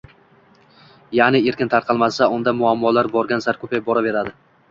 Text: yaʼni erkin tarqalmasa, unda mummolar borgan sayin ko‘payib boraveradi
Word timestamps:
yaʼni 1.17 1.41
erkin 1.51 1.69
tarqalmasa, 1.75 2.29
unda 2.39 2.53
mummolar 2.63 3.11
borgan 3.19 3.47
sayin 3.47 3.63
ko‘payib 3.65 3.87
boraveradi 3.91 4.35